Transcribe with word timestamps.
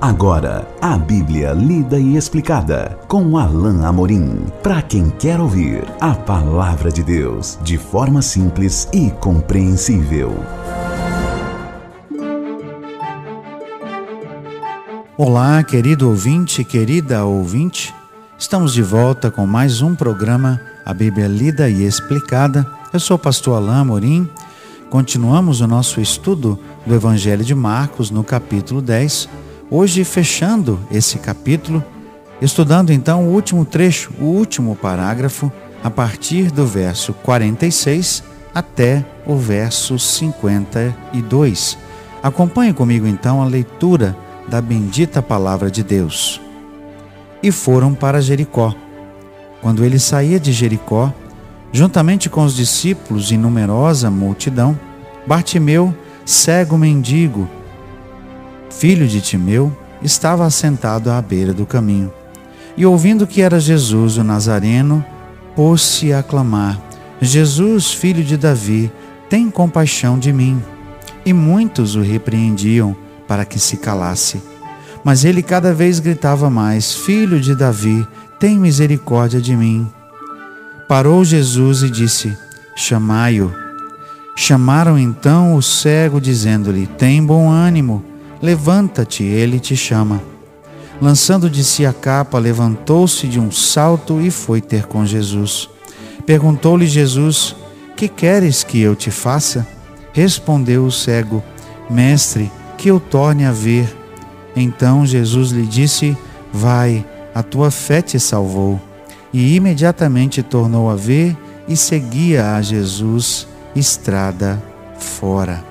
Agora, 0.00 0.64
a 0.80 0.96
Bíblia 0.96 1.52
lida 1.52 1.98
e 1.98 2.16
explicada 2.16 2.96
com 3.08 3.36
Alain 3.36 3.84
Amorim. 3.84 4.46
Para 4.62 4.80
quem 4.80 5.10
quer 5.10 5.40
ouvir 5.40 5.84
a 6.00 6.14
palavra 6.14 6.88
de 6.88 7.02
Deus 7.02 7.58
de 7.64 7.76
forma 7.76 8.22
simples 8.22 8.88
e 8.92 9.10
compreensível. 9.10 10.36
Olá, 15.16 15.64
querido 15.64 16.08
ouvinte, 16.08 16.62
querida 16.62 17.24
ouvinte. 17.24 17.92
Estamos 18.38 18.72
de 18.72 18.82
volta 18.82 19.32
com 19.32 19.48
mais 19.48 19.82
um 19.82 19.96
programa, 19.96 20.60
a 20.86 20.94
Bíblia 20.94 21.26
lida 21.26 21.68
e 21.68 21.82
explicada. 21.82 22.64
Eu 22.92 23.00
sou 23.00 23.16
o 23.16 23.18
pastor 23.18 23.56
Alain 23.56 23.80
Amorim. 23.80 24.30
Continuamos 24.90 25.60
o 25.60 25.66
nosso 25.66 26.00
estudo 26.00 26.56
do 26.86 26.94
Evangelho 26.94 27.44
de 27.44 27.52
Marcos 27.52 28.12
no 28.12 28.22
capítulo 28.22 28.80
10 28.80 29.47
Hoje, 29.70 30.02
fechando 30.02 30.80
esse 30.90 31.18
capítulo, 31.18 31.84
estudando 32.40 32.90
então 32.90 33.26
o 33.26 33.34
último 33.34 33.66
trecho, 33.66 34.10
o 34.18 34.24
último 34.24 34.74
parágrafo, 34.74 35.52
a 35.84 35.90
partir 35.90 36.50
do 36.50 36.66
verso 36.66 37.12
46 37.12 38.24
até 38.54 39.04
o 39.26 39.36
verso 39.36 39.98
52. 39.98 41.76
Acompanhe 42.22 42.72
comigo 42.72 43.06
então 43.06 43.42
a 43.42 43.46
leitura 43.46 44.16
da 44.48 44.62
bendita 44.62 45.20
palavra 45.20 45.70
de 45.70 45.82
Deus. 45.82 46.40
E 47.42 47.52
foram 47.52 47.94
para 47.94 48.22
Jericó. 48.22 48.74
Quando 49.60 49.84
ele 49.84 49.98
saía 49.98 50.40
de 50.40 50.50
Jericó, 50.50 51.12
juntamente 51.72 52.30
com 52.30 52.42
os 52.42 52.56
discípulos 52.56 53.30
e 53.30 53.36
numerosa 53.36 54.10
multidão, 54.10 54.78
Bartimeu, 55.26 55.94
cego 56.24 56.78
mendigo, 56.78 57.46
filho 58.70 59.06
de 59.06 59.20
Timeu, 59.20 59.76
estava 60.02 60.46
assentado 60.46 61.10
à 61.10 61.20
beira 61.20 61.52
do 61.52 61.66
caminho. 61.66 62.12
E 62.76 62.86
ouvindo 62.86 63.26
que 63.26 63.42
era 63.42 63.58
Jesus 63.58 64.16
o 64.16 64.24
Nazareno, 64.24 65.04
pôs-se 65.56 66.12
a 66.12 66.22
clamar: 66.22 66.80
Jesus, 67.20 67.92
filho 67.92 68.22
de 68.22 68.36
Davi, 68.36 68.90
tem 69.28 69.50
compaixão 69.50 70.18
de 70.18 70.32
mim. 70.32 70.62
E 71.24 71.32
muitos 71.32 71.96
o 71.96 72.00
repreendiam 72.00 72.96
para 73.26 73.44
que 73.44 73.58
se 73.58 73.76
calasse. 73.76 74.40
Mas 75.04 75.24
ele 75.24 75.42
cada 75.42 75.74
vez 75.74 75.98
gritava 75.98 76.48
mais: 76.48 76.94
Filho 76.94 77.40
de 77.40 77.54
Davi, 77.54 78.06
tem 78.38 78.58
misericórdia 78.58 79.40
de 79.40 79.56
mim. 79.56 79.90
Parou 80.88 81.24
Jesus 81.24 81.82
e 81.82 81.90
disse: 81.90 82.36
Chamai-o. 82.76 83.52
Chamaram 84.36 84.96
então 84.96 85.56
o 85.56 85.62
cego, 85.62 86.20
dizendo-lhe: 86.20 86.86
Tem 86.86 87.24
bom 87.24 87.50
ânimo 87.50 88.04
Levanta-te, 88.40 89.24
ele 89.24 89.58
te 89.58 89.76
chama. 89.76 90.22
Lançando 91.00 91.48
de 91.48 91.62
si 91.62 91.86
a 91.86 91.92
capa, 91.92 92.38
levantou-se 92.38 93.26
de 93.26 93.38
um 93.38 93.50
salto 93.50 94.20
e 94.20 94.30
foi 94.30 94.60
ter 94.60 94.86
com 94.86 95.06
Jesus. 95.06 95.68
Perguntou-lhe 96.26 96.86
Jesus: 96.86 97.54
Que 97.96 98.08
queres 98.08 98.64
que 98.64 98.80
eu 98.80 98.96
te 98.96 99.10
faça? 99.10 99.66
Respondeu 100.12 100.84
o 100.84 100.92
cego: 100.92 101.42
Mestre, 101.88 102.50
que 102.76 102.88
eu 102.88 102.98
torne 102.98 103.44
a 103.44 103.52
ver. 103.52 103.96
Então 104.56 105.06
Jesus 105.06 105.50
lhe 105.50 105.66
disse: 105.66 106.16
Vai, 106.52 107.04
a 107.34 107.42
tua 107.42 107.70
fé 107.70 108.02
te 108.02 108.18
salvou. 108.18 108.80
E 109.32 109.54
imediatamente 109.54 110.42
tornou 110.42 110.90
a 110.90 110.96
ver 110.96 111.36
e 111.68 111.76
seguia 111.76 112.56
a 112.56 112.62
Jesus 112.62 113.46
estrada 113.76 114.60
fora. 114.98 115.67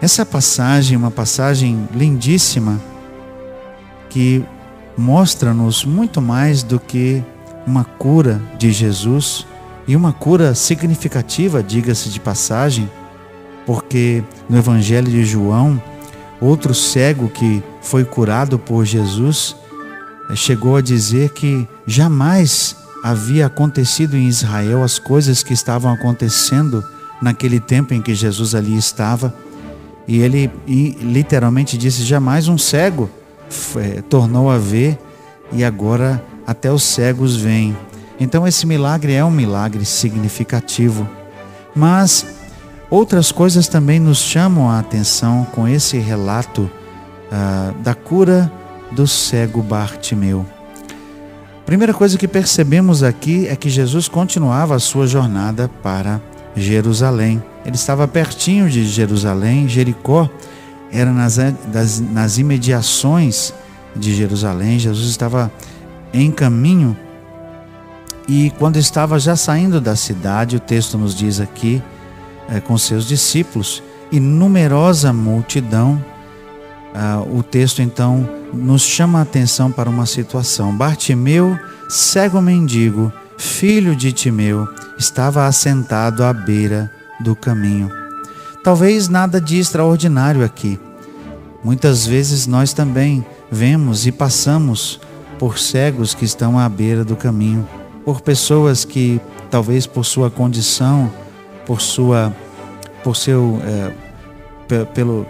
Essa 0.00 0.26
passagem 0.26 0.94
é 0.94 0.98
uma 0.98 1.10
passagem 1.10 1.88
lindíssima 1.94 2.78
que 4.10 4.44
mostra-nos 4.96 5.84
muito 5.84 6.20
mais 6.20 6.62
do 6.62 6.78
que 6.78 7.22
uma 7.66 7.82
cura 7.82 8.40
de 8.58 8.72
Jesus 8.72 9.46
e 9.88 9.96
uma 9.96 10.12
cura 10.12 10.54
significativa, 10.54 11.62
diga-se 11.62 12.10
de 12.10 12.20
passagem, 12.20 12.90
porque 13.64 14.22
no 14.48 14.58
Evangelho 14.58 15.10
de 15.10 15.24
João, 15.24 15.82
outro 16.40 16.74
cego 16.74 17.28
que 17.28 17.62
foi 17.80 18.04
curado 18.04 18.58
por 18.58 18.84
Jesus 18.84 19.56
eh, 20.30 20.36
chegou 20.36 20.76
a 20.76 20.82
dizer 20.82 21.30
que 21.30 21.66
jamais 21.86 22.76
havia 23.02 23.46
acontecido 23.46 24.16
em 24.16 24.28
Israel 24.28 24.82
as 24.82 24.98
coisas 24.98 25.42
que 25.42 25.54
estavam 25.54 25.92
acontecendo 25.92 26.84
naquele 27.22 27.58
tempo 27.60 27.94
em 27.94 28.02
que 28.02 28.14
Jesus 28.14 28.54
ali 28.54 28.76
estava 28.76 29.32
e 30.06 30.20
ele 30.20 30.50
literalmente 31.00 31.76
disse: 31.76 32.02
jamais 32.02 32.48
um 32.48 32.58
cego 32.58 33.10
é, 33.76 34.02
tornou 34.02 34.50
a 34.50 34.58
ver, 34.58 34.98
e 35.52 35.64
agora 35.64 36.22
até 36.46 36.72
os 36.72 36.82
cegos 36.82 37.36
veem. 37.36 37.76
Então, 38.18 38.46
esse 38.46 38.66
milagre 38.66 39.12
é 39.12 39.24
um 39.24 39.30
milagre 39.30 39.84
significativo. 39.84 41.06
Mas 41.74 42.26
outras 42.88 43.30
coisas 43.30 43.68
também 43.68 44.00
nos 44.00 44.18
chamam 44.18 44.70
a 44.70 44.78
atenção 44.78 45.46
com 45.52 45.68
esse 45.68 45.98
relato 45.98 46.70
ah, 47.30 47.74
da 47.82 47.94
cura 47.94 48.50
do 48.92 49.06
cego 49.06 49.62
Bartimeu. 49.62 50.46
Primeira 51.66 51.92
coisa 51.92 52.16
que 52.16 52.28
percebemos 52.28 53.02
aqui 53.02 53.48
é 53.48 53.56
que 53.56 53.68
Jesus 53.68 54.08
continuava 54.08 54.76
a 54.76 54.78
sua 54.78 55.06
jornada 55.06 55.68
para 55.82 56.20
Jerusalém. 56.54 57.42
Ele 57.66 57.74
estava 57.74 58.06
pertinho 58.06 58.70
de 58.70 58.86
Jerusalém, 58.86 59.68
Jericó 59.68 60.30
era 60.92 61.12
nas, 61.12 61.36
das, 61.66 61.98
nas 62.00 62.38
imediações 62.38 63.52
de 63.94 64.14
Jerusalém. 64.14 64.78
Jesus 64.78 65.08
estava 65.10 65.50
em 66.14 66.30
caminho 66.30 66.96
e 68.28 68.52
quando 68.58 68.76
estava 68.76 69.18
já 69.18 69.36
saindo 69.36 69.80
da 69.80 69.94
cidade, 69.94 70.56
o 70.56 70.60
texto 70.60 70.98
nos 70.98 71.14
diz 71.14 71.40
aqui, 71.40 71.82
é, 72.48 72.60
com 72.60 72.76
seus 72.76 73.06
discípulos 73.06 73.82
e 74.10 74.18
numerosa 74.18 75.12
multidão, 75.12 76.02
ah, 76.94 77.20
o 77.20 77.42
texto 77.42 77.82
então 77.82 78.28
nos 78.52 78.82
chama 78.82 79.18
a 79.18 79.22
atenção 79.22 79.70
para 79.70 79.90
uma 79.90 80.06
situação. 80.06 80.76
Bartimeu, 80.76 81.58
cego 81.88 82.40
mendigo, 82.40 83.12
filho 83.36 83.94
de 83.94 84.12
Timeu, 84.12 84.66
estava 84.98 85.46
assentado 85.46 86.24
à 86.24 86.32
beira 86.32 86.90
do 87.20 87.34
caminho. 87.34 87.90
Talvez 88.62 89.08
nada 89.08 89.40
de 89.40 89.58
extraordinário 89.58 90.44
aqui. 90.44 90.78
Muitas 91.62 92.06
vezes 92.06 92.46
nós 92.46 92.72
também 92.72 93.24
vemos 93.50 94.06
e 94.06 94.12
passamos 94.12 95.00
por 95.38 95.58
cegos 95.58 96.14
que 96.14 96.24
estão 96.24 96.58
à 96.58 96.68
beira 96.68 97.04
do 97.04 97.16
caminho, 97.16 97.68
por 98.04 98.20
pessoas 98.20 98.84
que 98.84 99.20
talvez 99.50 99.86
por 99.86 100.04
sua 100.04 100.30
condição, 100.30 101.10
por 101.64 101.80
sua, 101.80 102.34
por 103.04 103.16
seu, 103.16 103.60
é, 103.64 104.84
pelo, 104.86 105.26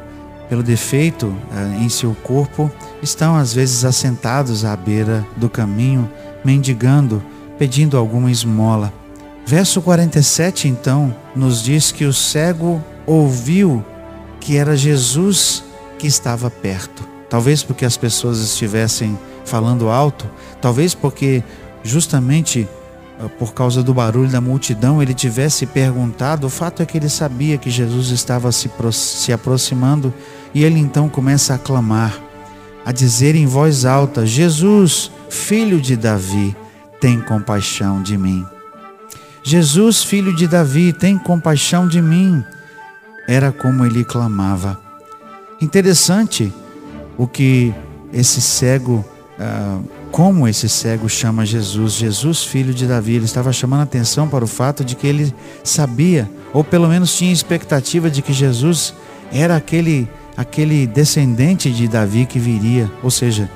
pelo 0.48 0.62
defeito 0.62 1.34
é, 1.54 1.82
em 1.82 1.88
seu 1.88 2.14
corpo, 2.22 2.70
estão 3.02 3.36
às 3.36 3.52
vezes 3.52 3.84
assentados 3.84 4.64
à 4.64 4.76
beira 4.76 5.26
do 5.36 5.48
caminho, 5.48 6.10
mendigando, 6.44 7.22
pedindo 7.58 7.96
alguma 7.96 8.30
esmola. 8.30 8.92
Verso 9.46 9.80
47 9.80 10.68
então 10.68 11.14
nos 11.36 11.62
diz 11.62 11.92
que 11.92 12.04
o 12.04 12.12
cego 12.12 12.82
ouviu 13.06 13.84
que 14.40 14.56
era 14.56 14.76
Jesus 14.76 15.62
que 15.98 16.06
estava 16.06 16.50
perto. 16.50 17.06
Talvez 17.28 17.62
porque 17.62 17.84
as 17.84 17.96
pessoas 17.96 18.40
estivessem 18.40 19.18
falando 19.44 19.88
alto, 19.88 20.28
talvez 20.60 20.94
porque 20.94 21.42
justamente 21.82 22.68
ah, 23.18 23.28
por 23.28 23.54
causa 23.54 23.82
do 23.82 23.94
barulho 23.94 24.30
da 24.30 24.40
multidão 24.40 25.02
ele 25.02 25.14
tivesse 25.14 25.66
perguntado. 25.66 26.46
O 26.46 26.50
fato 26.50 26.82
é 26.82 26.86
que 26.86 26.96
ele 26.96 27.08
sabia 27.08 27.58
que 27.58 27.70
Jesus 27.70 28.10
estava 28.10 28.52
se, 28.52 28.70
se 28.92 29.32
aproximando 29.32 30.12
e 30.54 30.64
ele 30.64 30.78
então 30.78 31.08
começa 31.08 31.54
a 31.54 31.58
clamar, 31.58 32.18
a 32.84 32.92
dizer 32.92 33.34
em 33.34 33.46
voz 33.46 33.84
alta: 33.84 34.26
Jesus, 34.26 35.10
filho 35.28 35.80
de 35.80 35.96
Davi, 35.96 36.56
tem 37.00 37.20
compaixão 37.20 38.02
de 38.02 38.16
mim. 38.16 38.44
Jesus, 39.46 40.02
filho 40.02 40.34
de 40.34 40.48
Davi, 40.48 40.92
tem 40.92 41.16
compaixão 41.16 41.86
de 41.86 42.02
mim. 42.02 42.42
Era 43.28 43.52
como 43.52 43.86
ele 43.86 44.04
clamava. 44.04 44.76
Interessante 45.62 46.52
o 47.16 47.28
que 47.28 47.72
esse 48.12 48.40
cego, 48.40 49.04
ah, 49.38 49.78
como 50.10 50.48
esse 50.48 50.68
cego 50.68 51.08
chama 51.08 51.46
Jesus, 51.46 51.92
Jesus, 51.92 52.42
filho 52.42 52.74
de 52.74 52.88
Davi. 52.88 53.14
Ele 53.14 53.24
estava 53.24 53.52
chamando 53.52 53.82
atenção 53.82 54.28
para 54.28 54.44
o 54.44 54.48
fato 54.48 54.84
de 54.84 54.96
que 54.96 55.06
ele 55.06 55.32
sabia, 55.62 56.28
ou 56.52 56.64
pelo 56.64 56.88
menos 56.88 57.16
tinha 57.16 57.32
expectativa 57.32 58.10
de 58.10 58.22
que 58.22 58.32
Jesus 58.32 58.94
era 59.30 59.54
aquele, 59.54 60.08
aquele 60.36 60.88
descendente 60.88 61.70
de 61.70 61.86
Davi 61.86 62.26
que 62.26 62.40
viria, 62.40 62.90
ou 63.00 63.12
seja, 63.12 63.48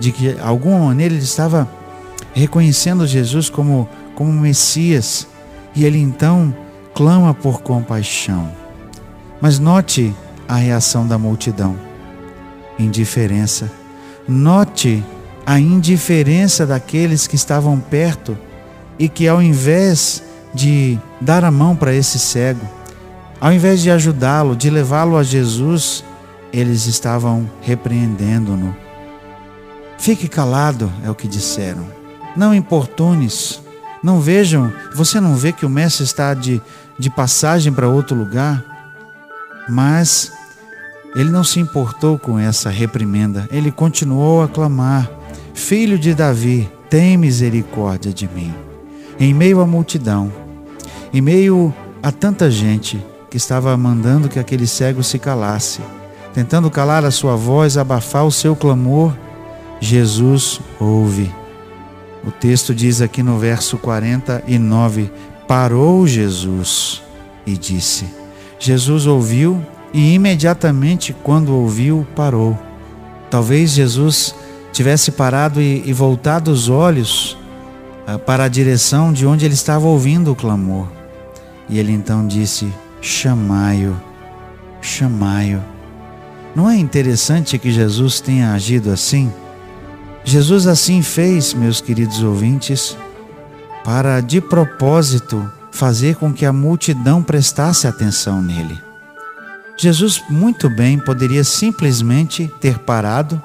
de 0.00 0.10
que 0.10 0.32
de 0.32 0.40
alguma 0.40 0.80
maneira 0.80 1.14
ele 1.14 1.22
estava 1.22 1.70
reconhecendo 2.34 3.06
Jesus 3.06 3.48
como 3.48 3.88
como 4.18 4.32
Messias, 4.32 5.28
e 5.76 5.84
ele 5.84 6.00
então 6.00 6.52
clama 6.92 7.32
por 7.32 7.62
compaixão. 7.62 8.50
Mas 9.40 9.60
note 9.60 10.12
a 10.48 10.56
reação 10.56 11.06
da 11.06 11.16
multidão. 11.16 11.76
indiferença. 12.80 13.70
Note 14.26 15.04
a 15.46 15.60
indiferença 15.60 16.66
daqueles 16.66 17.28
que 17.28 17.36
estavam 17.36 17.78
perto 17.78 18.36
e 18.98 19.08
que, 19.08 19.28
ao 19.28 19.40
invés 19.40 20.20
de 20.52 20.98
dar 21.20 21.44
a 21.44 21.50
mão 21.52 21.76
para 21.76 21.94
esse 21.94 22.18
cego, 22.18 22.66
ao 23.40 23.52
invés 23.52 23.80
de 23.82 23.90
ajudá-lo, 23.90 24.56
de 24.56 24.68
levá-lo 24.68 25.16
a 25.16 25.22
Jesus, 25.22 26.04
eles 26.52 26.86
estavam 26.86 27.48
repreendendo-no. 27.62 28.74
Fique 29.96 30.26
calado, 30.26 30.92
é 31.04 31.10
o 31.10 31.14
que 31.14 31.28
disseram. 31.28 31.86
Não 32.36 32.52
importunes. 32.52 33.67
Não 34.02 34.20
vejam, 34.20 34.72
você 34.94 35.20
não 35.20 35.34
vê 35.34 35.52
que 35.52 35.66
o 35.66 35.70
mestre 35.70 36.04
está 36.04 36.32
de, 36.34 36.62
de 36.98 37.10
passagem 37.10 37.72
para 37.72 37.88
outro 37.88 38.16
lugar? 38.16 38.64
Mas 39.68 40.32
ele 41.14 41.30
não 41.30 41.42
se 41.42 41.58
importou 41.58 42.18
com 42.18 42.38
essa 42.38 42.70
reprimenda. 42.70 43.48
Ele 43.50 43.72
continuou 43.72 44.42
a 44.42 44.48
clamar: 44.48 45.10
Filho 45.52 45.98
de 45.98 46.14
Davi, 46.14 46.70
tem 46.88 47.16
misericórdia 47.16 48.12
de 48.12 48.28
mim. 48.28 48.54
Em 49.18 49.34
meio 49.34 49.60
à 49.60 49.66
multidão, 49.66 50.32
em 51.12 51.20
meio 51.20 51.74
a 52.02 52.12
tanta 52.12 52.50
gente 52.50 53.04
que 53.28 53.36
estava 53.36 53.76
mandando 53.76 54.28
que 54.28 54.38
aquele 54.38 54.66
cego 54.66 55.02
se 55.02 55.18
calasse, 55.18 55.80
tentando 56.32 56.70
calar 56.70 57.04
a 57.04 57.10
sua 57.10 57.34
voz, 57.34 57.76
abafar 57.76 58.24
o 58.24 58.32
seu 58.32 58.54
clamor, 58.54 59.12
Jesus 59.80 60.60
ouve. 60.78 61.30
O 62.28 62.30
texto 62.30 62.74
diz 62.74 63.00
aqui 63.00 63.22
no 63.22 63.38
verso 63.38 63.78
49: 63.78 65.10
Parou 65.46 66.06
Jesus 66.06 67.00
e 67.46 67.56
disse. 67.56 68.04
Jesus 68.58 69.06
ouviu 69.06 69.64
e 69.94 70.12
imediatamente, 70.12 71.16
quando 71.22 71.56
ouviu, 71.56 72.06
parou. 72.14 72.58
Talvez 73.30 73.70
Jesus 73.70 74.34
tivesse 74.74 75.10
parado 75.10 75.58
e, 75.58 75.82
e 75.86 75.92
voltado 75.94 76.50
os 76.50 76.68
olhos 76.68 77.34
uh, 78.06 78.18
para 78.18 78.44
a 78.44 78.48
direção 78.48 79.10
de 79.10 79.24
onde 79.24 79.46
ele 79.46 79.54
estava 79.54 79.86
ouvindo 79.86 80.30
o 80.30 80.36
clamor. 80.36 80.86
E 81.66 81.78
ele 81.78 81.92
então 81.92 82.26
disse: 82.26 82.70
Chamai-o, 83.00 83.96
chamai-o. 84.82 85.62
Não 86.54 86.68
é 86.68 86.76
interessante 86.76 87.58
que 87.58 87.72
Jesus 87.72 88.20
tenha 88.20 88.52
agido 88.52 88.90
assim? 88.90 89.32
Jesus 90.28 90.66
assim 90.66 91.00
fez, 91.00 91.54
meus 91.54 91.80
queridos 91.80 92.22
ouvintes, 92.22 92.94
para 93.82 94.20
de 94.20 94.42
propósito 94.42 95.50
fazer 95.72 96.16
com 96.16 96.34
que 96.34 96.44
a 96.44 96.52
multidão 96.52 97.22
prestasse 97.22 97.86
atenção 97.86 98.42
nele. 98.42 98.78
Jesus 99.74 100.22
muito 100.28 100.68
bem 100.68 100.98
poderia 100.98 101.42
simplesmente 101.42 102.46
ter 102.60 102.78
parado, 102.80 103.42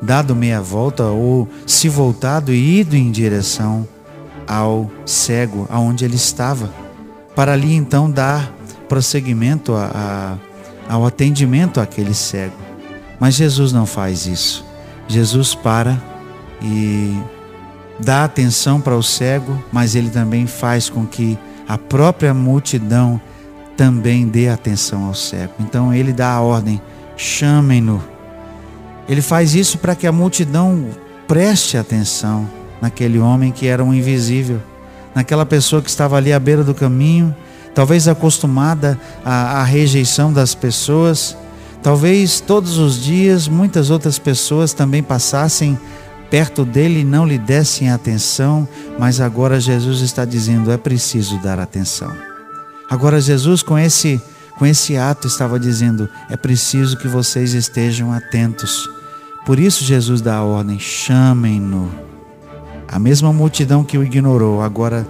dado 0.00 0.34
meia 0.34 0.62
volta 0.62 1.04
ou 1.04 1.46
se 1.66 1.90
voltado 1.90 2.54
e 2.54 2.80
ido 2.80 2.96
em 2.96 3.10
direção 3.10 3.86
ao 4.46 4.90
cego 5.04 5.66
aonde 5.68 6.06
ele 6.06 6.16
estava, 6.16 6.72
para 7.36 7.52
ali 7.52 7.74
então 7.74 8.10
dar 8.10 8.50
prosseguimento 8.88 9.74
a, 9.74 10.38
a, 10.88 10.94
ao 10.94 11.04
atendimento 11.04 11.82
àquele 11.82 12.14
cego. 12.14 12.56
Mas 13.20 13.34
Jesus 13.34 13.74
não 13.74 13.84
faz 13.84 14.24
isso. 14.24 14.64
Jesus 15.06 15.54
para 15.54 16.13
e 16.64 17.22
dá 18.00 18.24
atenção 18.24 18.80
para 18.80 18.96
o 18.96 19.02
cego, 19.02 19.62
mas 19.70 19.94
ele 19.94 20.08
também 20.08 20.46
faz 20.46 20.88
com 20.88 21.06
que 21.06 21.38
a 21.68 21.76
própria 21.76 22.32
multidão 22.32 23.20
também 23.76 24.26
dê 24.26 24.48
atenção 24.48 25.04
ao 25.04 25.14
cego. 25.14 25.52
Então 25.60 25.92
ele 25.92 26.12
dá 26.12 26.30
a 26.32 26.40
ordem: 26.40 26.80
chamem-no. 27.16 28.02
Ele 29.06 29.20
faz 29.20 29.54
isso 29.54 29.76
para 29.76 29.94
que 29.94 30.06
a 30.06 30.12
multidão 30.12 30.86
preste 31.28 31.76
atenção 31.76 32.48
naquele 32.80 33.18
homem 33.18 33.52
que 33.52 33.66
era 33.66 33.84
um 33.84 33.92
invisível, 33.92 34.60
naquela 35.14 35.44
pessoa 35.44 35.82
que 35.82 35.90
estava 35.90 36.16
ali 36.16 36.32
à 36.32 36.38
beira 36.38 36.64
do 36.64 36.74
caminho, 36.74 37.34
talvez 37.74 38.08
acostumada 38.08 38.98
à, 39.22 39.60
à 39.60 39.64
rejeição 39.64 40.32
das 40.32 40.54
pessoas. 40.54 41.36
Talvez 41.82 42.40
todos 42.40 42.78
os 42.78 43.02
dias 43.02 43.46
muitas 43.46 43.90
outras 43.90 44.18
pessoas 44.18 44.72
também 44.72 45.02
passassem 45.02 45.78
perto 46.34 46.64
dele 46.64 47.04
não 47.04 47.24
lhe 47.24 47.38
dessem 47.38 47.92
atenção, 47.92 48.66
mas 48.98 49.20
agora 49.20 49.60
Jesus 49.60 50.00
está 50.00 50.24
dizendo: 50.24 50.72
é 50.72 50.76
preciso 50.76 51.40
dar 51.40 51.60
atenção. 51.60 52.10
Agora 52.90 53.20
Jesus 53.20 53.62
com 53.62 53.78
esse 53.78 54.20
com 54.58 54.66
esse 54.66 54.96
ato 54.96 55.28
estava 55.28 55.60
dizendo: 55.60 56.08
é 56.28 56.36
preciso 56.36 56.96
que 56.98 57.06
vocês 57.06 57.54
estejam 57.54 58.12
atentos. 58.12 58.90
Por 59.46 59.60
isso 59.60 59.84
Jesus 59.84 60.20
dá 60.20 60.38
a 60.38 60.42
ordem: 60.42 60.76
chamem-no. 60.76 61.88
A 62.88 62.98
mesma 62.98 63.32
multidão 63.32 63.84
que 63.84 63.96
o 63.96 64.02
ignorou, 64.02 64.60
agora, 64.60 65.06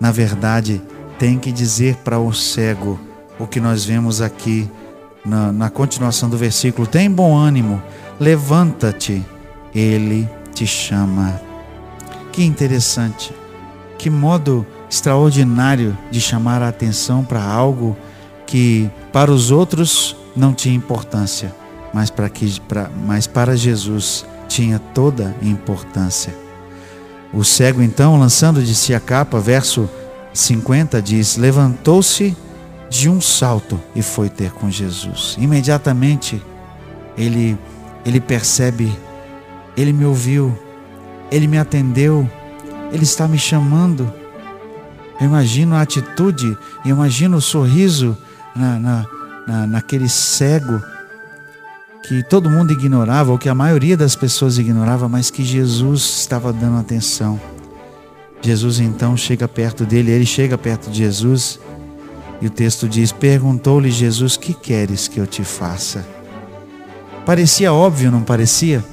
na 0.00 0.10
verdade, 0.10 0.80
tem 1.18 1.38
que 1.38 1.52
dizer 1.52 1.96
para 1.96 2.18
o 2.18 2.32
cego 2.32 2.98
o 3.38 3.46
que 3.46 3.60
nós 3.60 3.84
vemos 3.84 4.22
aqui 4.22 4.66
na, 5.22 5.52
na 5.52 5.68
continuação 5.68 6.30
do 6.30 6.38
versículo: 6.38 6.86
tem 6.86 7.10
bom 7.10 7.36
ânimo, 7.36 7.82
levanta-te, 8.18 9.22
ele 9.74 10.26
te 10.52 10.66
chama. 10.66 11.40
Que 12.32 12.44
interessante, 12.44 13.34
que 13.98 14.08
modo 14.08 14.66
extraordinário 14.88 15.96
de 16.10 16.20
chamar 16.20 16.62
a 16.62 16.68
atenção 16.68 17.24
para 17.24 17.42
algo 17.42 17.96
que 18.46 18.90
para 19.12 19.30
os 19.30 19.50
outros 19.50 20.16
não 20.36 20.52
tinha 20.52 20.74
importância, 20.74 21.54
mas 21.92 22.10
para, 22.10 22.28
que, 22.28 22.60
para, 22.60 22.90
mas 23.06 23.26
para 23.26 23.56
Jesus 23.56 24.24
tinha 24.48 24.78
toda 24.78 25.34
importância. 25.42 26.34
O 27.32 27.42
cego, 27.42 27.82
então, 27.82 28.18
lançando 28.18 28.62
de 28.62 28.74
si 28.74 28.94
a 28.94 29.00
capa, 29.00 29.40
verso 29.40 29.88
50 30.34 31.00
diz: 31.00 31.36
Levantou-se 31.36 32.36
de 32.90 33.08
um 33.08 33.20
salto 33.20 33.80
e 33.94 34.02
foi 34.02 34.28
ter 34.28 34.52
com 34.52 34.70
Jesus. 34.70 35.36
Imediatamente 35.38 36.42
ele, 37.16 37.58
ele 38.04 38.20
percebe: 38.20 38.92
Ele 39.76 39.92
me 39.92 40.04
ouviu, 40.04 40.56
Ele 41.30 41.46
me 41.46 41.58
atendeu, 41.58 42.28
Ele 42.92 43.04
está 43.04 43.26
me 43.26 43.38
chamando. 43.38 44.12
Eu 45.20 45.26
imagino 45.26 45.74
a 45.74 45.82
atitude, 45.82 46.56
eu 46.84 46.90
imagino 46.90 47.36
o 47.36 47.40
sorriso 47.40 48.16
na, 48.54 48.78
na, 48.78 49.06
na, 49.46 49.66
naquele 49.66 50.08
cego 50.08 50.82
que 52.02 52.22
todo 52.24 52.50
mundo 52.50 52.72
ignorava, 52.72 53.30
ou 53.30 53.38
que 53.38 53.48
a 53.48 53.54
maioria 53.54 53.96
das 53.96 54.16
pessoas 54.16 54.58
ignorava, 54.58 55.08
mas 55.08 55.30
que 55.30 55.44
Jesus 55.44 56.02
estava 56.20 56.52
dando 56.52 56.78
atenção. 56.78 57.40
Jesus 58.42 58.80
então 58.80 59.16
chega 59.16 59.46
perto 59.46 59.84
dele, 59.84 60.10
ele 60.10 60.26
chega 60.26 60.58
perto 60.58 60.90
de 60.90 60.98
Jesus 60.98 61.60
e 62.40 62.46
o 62.46 62.50
texto 62.50 62.88
diz: 62.88 63.12
Perguntou-lhe 63.12 63.90
Jesus: 63.90 64.36
Que 64.36 64.52
queres 64.52 65.06
que 65.06 65.18
eu 65.18 65.26
te 65.28 65.44
faça? 65.44 66.04
Parecia 67.24 67.72
óbvio, 67.72 68.10
não 68.10 68.22
parecia? 68.22 68.84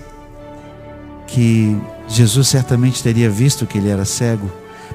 Que 1.31 1.77
Jesus 2.07 2.47
certamente 2.47 3.01
teria 3.03 3.29
visto 3.29 3.65
que 3.65 3.77
ele 3.77 3.89
era 3.89 4.05
cego 4.05 4.49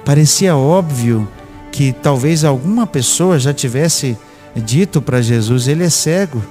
parecia 0.05 0.57
óbvio 0.57 1.27
que 1.73 1.93
talvez 1.93 2.45
alguma 2.45 2.87
pessoa 2.87 3.39
já 3.39 3.53
tivesse 3.53 4.17
dito 4.55 5.01
para 5.03 5.23
Jesus: 5.23 5.67
Ele 5.67 5.85
é 5.85 5.91
cego. 5.91 6.43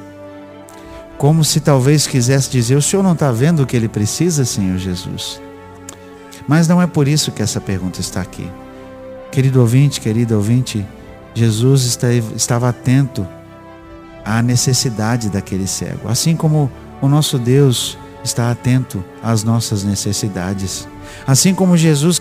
Como 1.17 1.43
se 1.45 1.59
talvez 1.59 2.07
quisesse 2.07 2.49
dizer: 2.49 2.75
O 2.75 2.81
senhor 2.81 3.03
não 3.03 3.13
está 3.13 3.31
vendo 3.31 3.63
o 3.63 3.65
que 3.65 3.77
ele 3.77 3.87
precisa, 3.87 4.43
Senhor 4.43 4.77
Jesus? 4.77 5.39
Mas 6.47 6.67
não 6.67 6.81
é 6.81 6.87
por 6.87 7.07
isso 7.07 7.31
que 7.31 7.41
essa 7.41 7.61
pergunta 7.61 8.01
está 8.01 8.19
aqui. 8.19 8.49
Querido 9.31 9.61
ouvinte, 9.61 10.01
querida 10.01 10.35
ouvinte, 10.35 10.85
Jesus 11.33 11.97
estava 12.35 12.69
atento 12.69 13.25
à 14.25 14.41
necessidade 14.41 15.29
daquele 15.29 15.67
cego, 15.67 16.09
assim 16.09 16.35
como 16.35 16.69
o 17.01 17.07
nosso 17.07 17.39
Deus 17.39 17.97
está 18.23 18.49
atento 18.49 19.03
às 19.21 19.43
nossas 19.43 19.83
necessidades. 19.83 20.87
Assim 21.27 21.53
como 21.53 21.77
Jesus 21.77 22.19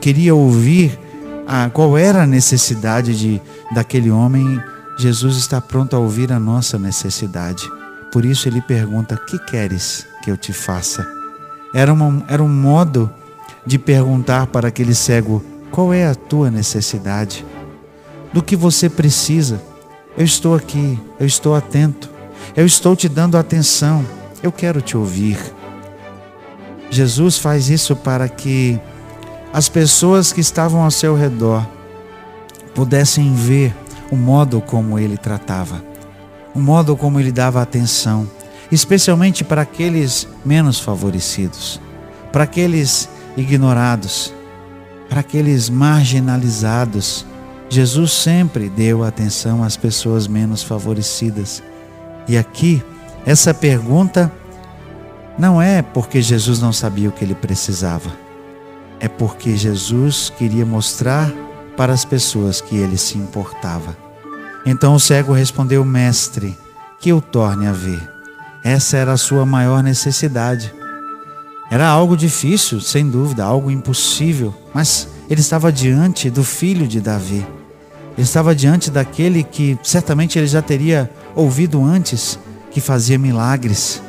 queria 0.00 0.34
ouvir 0.34 0.98
a, 1.46 1.68
qual 1.68 1.98
era 1.98 2.22
a 2.22 2.26
necessidade 2.26 3.18
de, 3.18 3.42
daquele 3.74 4.10
homem, 4.10 4.60
Jesus 4.98 5.36
está 5.36 5.60
pronto 5.60 5.96
a 5.96 5.98
ouvir 5.98 6.32
a 6.32 6.38
nossa 6.38 6.78
necessidade. 6.78 7.68
Por 8.12 8.24
isso 8.24 8.48
ele 8.48 8.60
pergunta: 8.60 9.16
Que 9.16 9.38
queres 9.38 10.06
que 10.22 10.30
eu 10.30 10.36
te 10.36 10.52
faça? 10.52 11.06
Era, 11.74 11.92
uma, 11.92 12.24
era 12.28 12.42
um 12.42 12.48
modo 12.48 13.10
de 13.66 13.78
perguntar 13.78 14.46
para 14.46 14.68
aquele 14.68 14.94
cego: 14.94 15.42
Qual 15.70 15.92
é 15.92 16.06
a 16.06 16.14
tua 16.14 16.50
necessidade? 16.50 17.44
Do 18.32 18.42
que 18.42 18.54
você 18.54 18.88
precisa? 18.88 19.60
Eu 20.16 20.24
estou 20.24 20.54
aqui, 20.54 20.98
eu 21.18 21.26
estou 21.26 21.54
atento, 21.54 22.10
eu 22.56 22.66
estou 22.66 22.94
te 22.94 23.08
dando 23.08 23.38
atenção, 23.38 24.04
eu 24.42 24.50
quero 24.50 24.80
te 24.80 24.96
ouvir. 24.96 25.38
Jesus 26.90 27.38
faz 27.38 27.68
isso 27.68 27.94
para 27.94 28.28
que 28.28 28.80
as 29.52 29.68
pessoas 29.68 30.32
que 30.32 30.40
estavam 30.40 30.82
ao 30.82 30.90
seu 30.90 31.14
redor 31.16 31.66
pudessem 32.74 33.34
ver 33.34 33.74
o 34.10 34.16
modo 34.16 34.60
como 34.60 34.98
ele 34.98 35.16
tratava, 35.16 35.84
o 36.54 36.58
modo 36.58 36.96
como 36.96 37.20
ele 37.20 37.32
dava 37.32 37.60
atenção. 37.60 38.28
especialmente 38.70 39.42
para 39.42 39.62
aqueles 39.62 40.28
menos 40.44 40.78
favorecidos, 40.78 41.80
para 42.32 42.44
aqueles 42.44 43.08
ignorados, 43.36 44.32
para 45.08 45.20
aqueles 45.20 45.68
marginalizados. 45.68 47.26
Jesus 47.68 48.12
sempre 48.12 48.68
deu 48.68 49.04
atenção 49.04 49.62
às 49.62 49.76
pessoas 49.76 50.26
menos 50.26 50.62
favorecidas. 50.62 51.62
E 52.28 52.38
aqui, 52.38 52.82
essa 53.24 53.52
pergunta 53.52 54.32
não 55.38 55.60
é 55.60 55.82
porque 55.82 56.20
Jesus 56.20 56.60
não 56.60 56.72
sabia 56.72 57.08
o 57.08 57.12
que 57.12 57.24
ele 57.24 57.34
precisava, 57.34 58.10
é 58.98 59.08
porque 59.08 59.56
Jesus 59.56 60.32
queria 60.36 60.66
mostrar 60.66 61.32
para 61.76 61.92
as 61.92 62.04
pessoas 62.04 62.60
que 62.60 62.76
ele 62.76 62.98
se 62.98 63.16
importava. 63.16 63.96
Então 64.66 64.94
o 64.94 65.00
cego 65.00 65.32
respondeu: 65.32 65.84
Mestre, 65.84 66.56
que 67.00 67.12
o 67.12 67.20
torne 67.20 67.66
a 67.66 67.72
ver. 67.72 68.00
Essa 68.62 68.98
era 68.98 69.12
a 69.12 69.16
sua 69.16 69.46
maior 69.46 69.82
necessidade. 69.82 70.72
Era 71.70 71.88
algo 71.88 72.16
difícil, 72.16 72.80
sem 72.80 73.08
dúvida, 73.08 73.44
algo 73.44 73.70
impossível, 73.70 74.54
mas 74.74 75.08
ele 75.30 75.40
estava 75.40 75.72
diante 75.72 76.28
do 76.28 76.44
filho 76.44 76.86
de 76.86 77.00
Davi. 77.00 77.46
Ele 78.14 78.22
estava 78.22 78.54
diante 78.54 78.90
daquele 78.90 79.42
que 79.42 79.78
certamente 79.82 80.38
ele 80.38 80.48
já 80.48 80.60
teria 80.60 81.10
ouvido 81.34 81.82
antes, 81.82 82.38
que 82.70 82.80
fazia 82.80 83.18
milagres. 83.18 84.02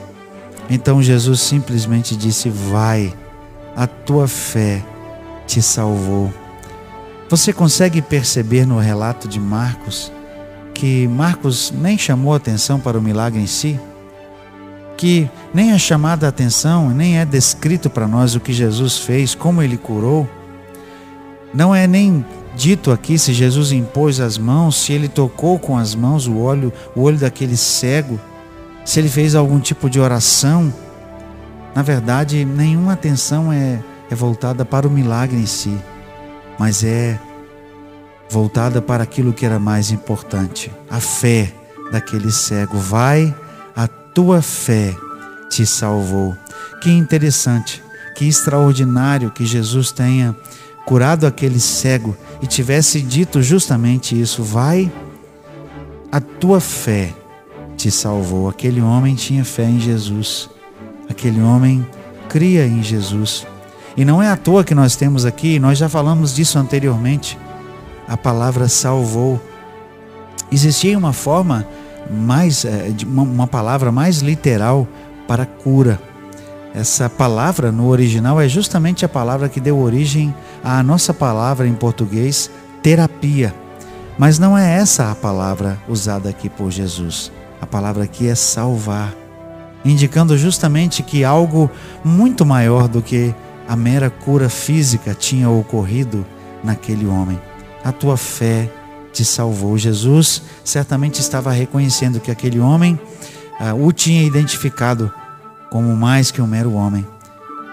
Então 0.70 1.01
Jesus 1.01 1.41
simplesmente 1.41 2.15
disse: 2.15 2.50
Vai, 2.50 3.13
a 3.75 3.88
tua 3.88 4.27
fé 4.27 4.82
te 5.46 5.62
salvou. 5.62 6.32
Você 7.30 7.53
consegue 7.53 8.01
perceber 8.01 8.65
no 8.65 8.80
relato 8.80 9.27
de 9.27 9.39
Marcos 9.39 10.12
que 10.74 11.08
Marcos 11.08 11.72
nem 11.75 11.98
chamou 11.98 12.34
atenção 12.34 12.80
para 12.80 12.98
o 12.98 13.01
milagre 13.01 13.39
em 13.39 13.48
si? 13.48 13.80
Que 14.98 15.30
nem 15.53 15.72
é 15.72 15.77
chamada 15.77 16.25
a 16.25 16.30
atenção, 16.30 16.89
nem 16.89 17.20
é 17.20 17.25
descrito 17.25 17.89
para 17.89 18.08
nós 18.08 18.36
o 18.36 18.39
que 18.39 18.51
Jesus 18.51 18.98
fez, 18.98 19.36
como 19.36 19.62
ele 19.62 19.77
curou? 19.77 20.27
Não 21.53 21.74
é 21.74 21.86
nem 21.86 22.25
dito 22.56 22.91
aqui 22.91 23.18
se 23.18 23.34
Jesus 23.34 23.72
impôs 23.72 24.20
as 24.20 24.38
mãos, 24.38 24.75
se 24.75 24.94
ele 24.94 25.08
tocou 25.08 25.60
com 25.60 25.77
as 25.77 25.94
mãos 25.94 26.27
o 26.27 26.38
olho, 26.38 26.74
o 26.96 27.01
olho 27.01 27.18
daquele 27.18 27.58
cego, 27.58 28.20
se 28.91 29.00
ele 29.00 29.07
fez 29.07 29.36
algum 29.36 29.57
tipo 29.57 29.89
de 29.89 30.01
oração. 30.01 30.74
Na 31.74 31.81
verdade, 31.81 32.43
nenhuma 32.43 32.91
atenção 32.91 33.50
é, 33.50 33.81
é 34.10 34.13
voltada 34.13 34.65
para 34.65 34.86
o 34.86 34.91
milagre 34.91 35.38
em 35.38 35.45
si, 35.45 35.74
mas 36.60 36.83
é 36.83 37.17
voltada 38.29 38.81
para 38.81 39.01
aquilo 39.01 39.31
que 39.31 39.45
era 39.45 39.57
mais 39.57 39.91
importante, 39.91 40.69
a 40.89 41.00
fé 41.00 41.53
daquele 41.89 42.29
cego. 42.33 42.77
Vai, 42.77 43.33
a 43.74 43.88
tua 43.88 44.41
fé 44.41 44.93
te 45.50 45.65
salvou. 45.65 46.36
Que 46.81 46.91
interessante, 46.91 47.81
que 48.13 48.27
extraordinário 48.27 49.31
que 49.31 49.45
Jesus 49.45 49.89
tenha 49.93 50.36
curado 50.86 51.25
aquele 51.25 51.62
cego 51.62 52.13
e 52.41 52.45
tivesse 52.45 53.00
dito 53.00 53.41
justamente 53.41 54.19
isso: 54.19 54.43
vai, 54.43 54.91
a 56.12 56.19
tua 56.19 56.60
fé 56.60 57.13
te 57.81 57.89
salvou. 57.89 58.47
Aquele 58.47 58.79
homem 58.79 59.15
tinha 59.15 59.43
fé 59.43 59.63
em 59.63 59.79
Jesus, 59.79 60.50
aquele 61.09 61.41
homem 61.41 61.85
cria 62.29 62.65
em 62.65 62.83
Jesus. 62.83 63.45
E 63.97 64.05
não 64.05 64.21
é 64.21 64.29
à 64.29 64.38
toa 64.38 64.63
que 64.63 64.75
nós 64.75 64.95
temos 64.95 65.25
aqui, 65.25 65.59
nós 65.59 65.77
já 65.77 65.89
falamos 65.89 66.35
disso 66.35 66.59
anteriormente, 66.59 67.38
a 68.07 68.15
palavra 68.15 68.67
salvou. 68.67 69.41
Existia 70.51 70.97
uma 70.97 71.11
forma 71.11 71.67
mais, 72.09 72.65
eh, 72.65 72.93
uma 73.05 73.47
palavra 73.47 73.91
mais 73.91 74.19
literal 74.19 74.88
para 75.27 75.45
cura. 75.45 76.00
Essa 76.73 77.09
palavra 77.09 77.71
no 77.71 77.88
original 77.88 78.39
é 78.39 78.47
justamente 78.47 79.03
a 79.03 79.09
palavra 79.09 79.50
que 79.50 79.59
deu 79.59 79.77
origem 79.77 80.33
à 80.63 80.81
nossa 80.83 81.13
palavra 81.13 81.67
em 81.67 81.73
português, 81.73 82.50
terapia. 82.81 83.53
Mas 84.17 84.39
não 84.39 84.57
é 84.57 84.77
essa 84.77 85.11
a 85.11 85.15
palavra 85.15 85.77
usada 85.89 86.29
aqui 86.29 86.47
por 86.47 86.69
Jesus. 86.71 87.31
A 87.62 87.65
palavra 87.68 88.03
aqui 88.03 88.27
é 88.27 88.34
salvar, 88.34 89.13
indicando 89.86 90.36
justamente 90.38 91.03
que 91.03 91.24
algo 91.24 91.70
muito 92.03 92.46
maior 92.46 92.88
do 92.88 93.01
que 93.01 93.34
a 93.68 93.75
mera 93.75 94.10
cura 94.10 94.50
física 94.50 95.13
tinha 95.13 95.50
ocorrido 95.50 96.25
naquele 96.63 97.06
homem. 97.06 97.39
A 97.84 97.91
tua 97.91 98.18
fé 98.18 98.70
te 99.13 99.24
salvou. 99.24 99.77
Jesus 99.77 100.41
certamente 100.63 101.20
estava 101.20 101.51
reconhecendo 101.51 102.20
que 102.20 102.32
aquele 102.32 102.60
homem 102.60 103.00
uh, 103.60 103.86
o 103.86 103.91
tinha 103.91 104.24
identificado 104.24 105.12
como 105.70 105.96
mais 105.96 106.32
que 106.32 106.41
um 106.41 106.48
mero 106.48 106.74
homem. 106.74 107.08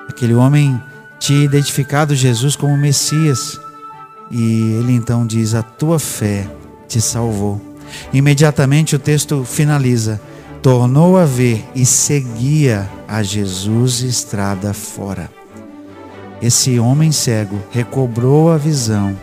Aquele 0.08 0.34
homem 0.34 0.80
tinha 1.18 1.44
identificado 1.44 2.14
Jesus 2.14 2.56
como 2.56 2.76
Messias. 2.76 3.60
E 4.30 4.78
ele 4.80 4.92
então 4.92 5.26
diz: 5.26 5.54
A 5.54 5.62
tua 5.62 5.98
fé 5.98 6.48
te 6.86 7.00
salvou. 7.00 7.67
Imediatamente 8.12 8.96
o 8.96 8.98
texto 8.98 9.44
finaliza: 9.44 10.20
Tornou 10.62 11.16
a 11.16 11.24
ver 11.24 11.64
e 11.74 11.86
seguia 11.86 12.88
a 13.06 13.22
Jesus 13.22 14.00
estrada 14.00 14.72
fora. 14.74 15.30
Esse 16.40 16.78
homem 16.78 17.10
cego 17.10 17.58
recobrou 17.70 18.52
a 18.52 18.56
visão 18.56 19.16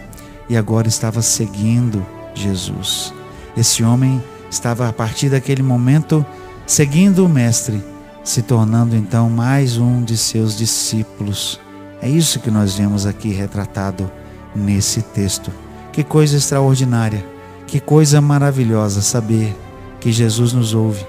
e 0.50 0.58
agora 0.58 0.88
estava 0.88 1.22
seguindo 1.22 2.06
Jesus. 2.34 3.14
Esse 3.56 3.84
homem 3.84 4.22
estava 4.50 4.90
a 4.90 4.94
partir 4.94 5.30
daquele 5.30 5.64
momento 5.64 6.26
seguindo 6.66 7.26
o 7.26 7.30
Mestre 7.30 7.82
se 8.26 8.42
tornando 8.42 8.96
então 8.96 9.30
mais 9.30 9.78
um 9.78 10.04
de 10.04 10.18
seus 10.18 10.58
discípulos. 10.58 11.60
É 12.02 12.10
isso 12.10 12.40
que 12.40 12.50
nós 12.50 12.74
vemos 12.74 13.06
aqui 13.06 13.30
retratado 13.30 14.12
nesse 14.56 15.04
texto. 15.04 15.52
Que 15.94 16.04
coisa 16.04 16.36
extraordinária, 16.36 17.24
que 17.68 17.80
coisa 17.80 18.22
maravilhosa 18.22 19.02
saber 19.02 19.56
que 20.00 20.12
Jesus 20.12 20.54
nos 20.54 20.74
ouve, 20.74 21.06